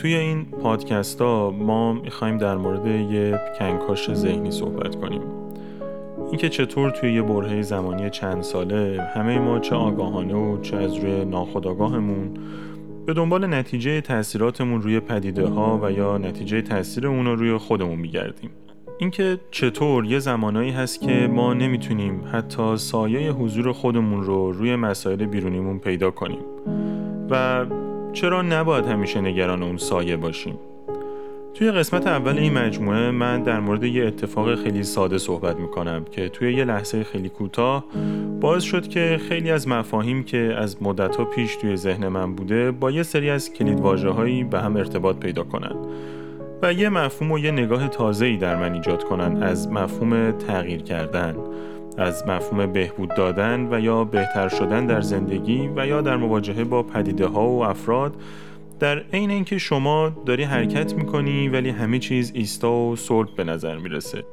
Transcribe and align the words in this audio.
توی 0.00 0.14
این 0.14 0.44
پادکست 0.44 1.20
ها 1.20 1.50
ما 1.50 1.92
می‌خوایم 1.92 2.38
در 2.38 2.56
مورد 2.56 2.86
یه 2.86 3.40
کنکاش 3.58 4.14
ذهنی 4.14 4.50
صحبت 4.50 4.96
کنیم. 4.96 5.20
اینکه 6.28 6.48
چطور 6.48 6.90
توی 6.90 7.12
یه 7.12 7.22
برهه 7.22 7.62
زمانی 7.62 8.10
چند 8.10 8.42
ساله 8.42 9.02
همه 9.14 9.38
ما 9.38 9.58
چه 9.58 9.74
آگاهانه 9.74 10.34
و 10.34 10.60
چه 10.60 10.76
از 10.76 10.96
روی 10.96 11.24
ناخودآگاهمون 11.24 12.34
به 13.06 13.14
دنبال 13.14 13.46
نتیجه 13.54 14.00
تاثیراتمون 14.00 14.82
روی 14.82 15.00
پدیده 15.00 15.46
ها 15.46 15.80
و 15.82 15.92
یا 15.92 16.18
نتیجه 16.18 16.62
تاثیر 16.62 17.06
اون 17.06 17.26
رو 17.26 17.36
روی 17.36 17.56
خودمون 17.56 17.98
میگردیم. 17.98 18.50
اینکه 18.98 19.38
چطور 19.50 20.04
یه 20.04 20.18
زمانایی 20.18 20.70
هست 20.70 21.00
که 21.00 21.28
ما 21.32 21.54
نمی‌تونیم 21.54 22.22
حتی 22.32 22.76
سایه 22.76 23.32
حضور 23.32 23.72
خودمون 23.72 24.22
رو 24.22 24.52
روی 24.52 24.76
مسائل 24.76 25.26
بیرونیمون 25.26 25.78
پیدا 25.78 26.10
کنیم. 26.10 26.40
و 27.30 27.66
چرا 28.20 28.42
نباید 28.42 28.86
همیشه 28.86 29.20
نگران 29.20 29.62
اون 29.62 29.76
سایه 29.76 30.16
باشیم؟ 30.16 30.58
توی 31.54 31.70
قسمت 31.70 32.06
اول 32.06 32.38
این 32.38 32.52
مجموعه 32.52 33.10
من 33.10 33.42
در 33.42 33.60
مورد 33.60 33.84
یه 33.84 34.06
اتفاق 34.06 34.54
خیلی 34.54 34.82
ساده 34.82 35.18
صحبت 35.18 35.56
می‌کنم 35.56 36.04
که 36.12 36.28
توی 36.28 36.54
یه 36.54 36.64
لحظه 36.64 37.04
خیلی 37.04 37.28
کوتاه 37.28 37.84
باعث 38.40 38.62
شد 38.62 38.88
که 38.88 39.20
خیلی 39.28 39.50
از 39.50 39.68
مفاهیم 39.68 40.24
که 40.24 40.54
از 40.58 40.82
مدتها 40.82 41.24
پیش 41.24 41.56
توی 41.56 41.76
ذهن 41.76 42.08
من 42.08 42.34
بوده 42.34 42.70
با 42.70 42.90
یه 42.90 43.02
سری 43.02 43.30
از 43.30 43.52
کلید 43.52 43.80
هایی 43.80 44.44
به 44.44 44.60
هم 44.60 44.76
ارتباط 44.76 45.16
پیدا 45.16 45.42
کنن 45.42 45.76
و 46.62 46.72
یه 46.72 46.88
مفهوم 46.88 47.32
و 47.32 47.38
یه 47.38 47.50
نگاه 47.50 47.88
تازه‌ای 47.88 48.36
در 48.36 48.56
من 48.56 48.74
ایجاد 48.74 49.04
کنن 49.04 49.42
از 49.42 49.68
مفهوم 49.68 50.30
تغییر 50.30 50.82
کردن. 50.82 51.34
از 51.98 52.26
مفهوم 52.26 52.72
بهبود 52.72 53.14
دادن 53.14 53.68
و 53.70 53.80
یا 53.80 54.04
بهتر 54.04 54.48
شدن 54.48 54.86
در 54.86 55.00
زندگی 55.00 55.70
و 55.76 55.86
یا 55.86 56.00
در 56.00 56.16
مواجهه 56.16 56.64
با 56.64 56.82
پدیده 56.82 57.26
ها 57.26 57.48
و 57.48 57.64
افراد 57.64 58.14
در 58.80 58.98
عین 59.12 59.30
اینکه 59.30 59.58
شما 59.58 60.12
داری 60.26 60.42
حرکت 60.42 60.94
می‌کنی 60.94 61.48
ولی 61.48 61.70
همه 61.70 61.98
چیز 61.98 62.32
ایستا 62.34 62.72
و 62.72 62.96
صلب 62.96 63.36
به 63.36 63.44
نظر 63.44 63.76
می‌رسه. 63.76 64.24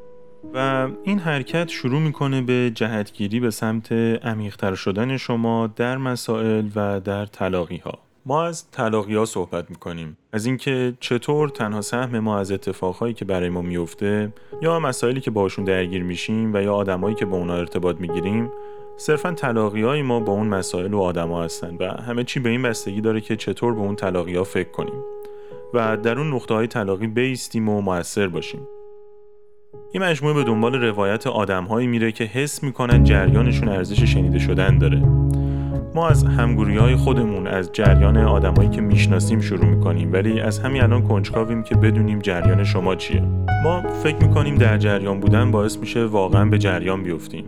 و 0.54 0.88
این 1.04 1.20
حرکت 1.20 1.70
شروع 1.70 2.00
می‌کنه 2.00 2.42
به 2.42 2.72
جهتگیری 2.76 3.40
به 3.40 3.52
سمت 3.52 3.92
عمیقتر 4.24 4.76
شدن 4.76 5.18
شما 5.18 5.68
در 5.68 5.98
مسائل 5.98 6.66
و 6.76 7.00
در 7.00 7.26
تلاقی 7.26 7.78
ها 7.78 8.00
ما 8.28 8.44
از 8.44 8.72
تلاقی 8.72 9.16
ها 9.16 9.26
صحبت 9.26 9.70
می‌کنیم. 9.70 10.18
از 10.34 10.46
اینکه 10.46 10.94
چطور 11.00 11.50
تنها 11.50 11.82
سهم 11.82 12.20
ما 12.20 12.40
از 12.40 12.52
اتفاقهایی 12.52 13.14
که 13.14 13.26
برای 13.26 13.50
ما 13.50 13.62
میفته 13.62 14.34
یا 14.62 14.80
مسائلی 14.80 15.22
که 15.22 15.32
باشون 15.32 15.66
درگیر 15.66 16.04
میشیم 16.04 16.54
و 16.54 16.62
یا 16.62 16.74
آدمایی 16.74 17.16
که 17.16 17.26
با 17.26 17.38
اونا 17.38 17.56
ارتباط 17.56 17.96
می‌گیریم 18.00 18.52
صرفا 18.98 19.32
تلاقی 19.32 19.82
های 19.82 20.02
ما 20.02 20.20
با 20.20 20.34
اون 20.34 20.48
مسائل 20.48 20.94
و 20.94 21.00
آدما 21.00 21.44
هستن 21.44 21.78
و 21.80 22.02
همه 22.02 22.24
چی 22.24 22.40
به 22.40 22.50
این 22.50 22.62
بستگی 22.62 23.02
داره 23.02 23.22
که 23.22 23.36
چطور 23.36 23.74
به 23.74 23.82
اون 23.82 23.96
تلاقی 23.96 24.36
ها 24.36 24.44
فکر 24.44 24.70
کنیم 24.70 25.04
و 25.74 25.98
در 25.98 26.20
اون 26.20 26.34
نقطه 26.34 26.54
های 26.54 26.68
تلاقی 26.68 27.08
بیستیم 27.08 27.70
و 27.70 27.82
موثر 27.82 28.28
باشیم. 28.28 28.68
این 29.92 30.04
مجموعه 30.04 30.34
به 30.34 30.44
دنبال 30.44 30.76
روایت 30.76 31.28
آدمهایی 31.28 31.88
میره 31.88 32.12
که 32.12 32.24
حس 32.24 32.64
می‌کنن 32.64 33.04
جریانشون 33.04 33.70
ارزش 33.70 34.04
شنیده 34.04 34.40
شدن 34.40 34.78
داره. 34.78 35.25
ما 35.96 36.08
از 36.08 36.24
همگوری 36.24 36.78
های 36.78 36.96
خودمون 36.96 37.48
از 37.48 37.70
جریان 37.74 38.18
آدمایی 38.18 38.70
که 38.70 38.82
می‌شناسیم 38.82 39.42
شروع 39.42 39.66
می‌کنیم 39.66 40.14
ولی 40.14 40.40
از 40.40 40.60
همین 40.60 40.84
الان 40.84 41.02
کنجکاویم 41.02 41.64
که 41.64 41.76
بدونیم 41.76 42.20
جریان 42.20 42.64
شما 42.64 42.96
چیه. 42.96 43.24
ما 43.64 43.82
فکر 44.04 44.16
می‌کنیم 44.28 44.56
در 44.56 44.78
جریان 44.78 45.20
بودن 45.20 45.52
باعث 45.52 45.78
میشه 45.78 46.06
واقعا 46.06 46.46
به 46.46 46.58
جریان 46.58 47.04
بیفتیم 47.04 47.46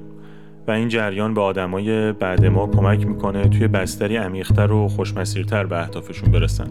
و 0.68 0.72
این 0.72 0.88
جریان 0.88 1.34
به 1.34 1.41
آدمای 1.41 2.12
بعد 2.12 2.46
ما 2.46 2.68
کمک 2.68 3.08
می‌کنه 3.08 3.47
توی 3.47 3.68
بستری 3.68 4.18
عمیقتر 4.18 4.72
و 4.72 4.88
خوشمسیرتر 4.88 5.66
به 5.66 5.81
اهدافشون 5.81 6.31
برسن. 6.31 6.68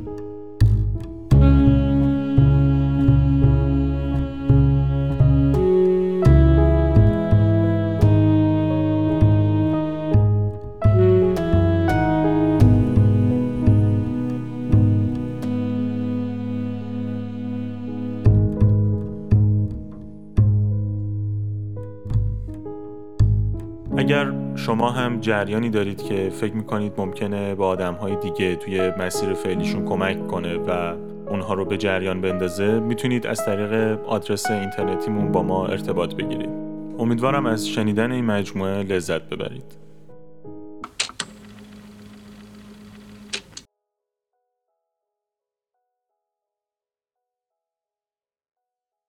اگر 23.98 24.32
شما 24.56 24.90
هم 24.90 25.20
جریانی 25.20 25.70
دارید 25.70 26.02
که 26.02 26.30
فکر 26.30 26.54
می‌کنید 26.54 26.92
ممکنه 26.98 27.54
با 27.54 27.66
آدم 27.68 27.94
های 27.94 28.16
دیگه 28.16 28.56
توی 28.56 28.90
مسیر 28.98 29.34
فعلیشون 29.34 29.84
کمک 29.84 30.26
کنه 30.26 30.56
و 30.56 30.94
اونها 31.30 31.54
رو 31.54 31.64
به 31.64 31.76
جریان 31.76 32.20
بندازه 32.20 32.80
می‌تونید 32.80 33.26
از 33.26 33.44
طریق 33.44 33.98
آدرس 34.06 34.50
اینترنتیمون 34.50 35.32
با 35.32 35.42
ما 35.42 35.66
ارتباط 35.66 36.14
بگیرید. 36.14 36.50
امیدوارم 36.98 37.46
از 37.46 37.68
شنیدن 37.68 38.12
این 38.12 38.24
مجموعه 38.24 38.82
لذت 38.82 39.22
ببرید. 39.22 39.85